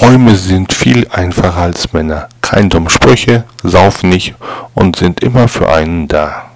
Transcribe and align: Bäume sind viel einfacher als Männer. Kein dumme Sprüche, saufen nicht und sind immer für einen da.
Bäume 0.00 0.34
sind 0.34 0.72
viel 0.72 1.06
einfacher 1.10 1.60
als 1.60 1.92
Männer. 1.92 2.30
Kein 2.40 2.70
dumme 2.70 2.88
Sprüche, 2.88 3.44
saufen 3.62 4.08
nicht 4.08 4.34
und 4.72 4.96
sind 4.96 5.20
immer 5.20 5.46
für 5.46 5.70
einen 5.70 6.08
da. 6.08 6.49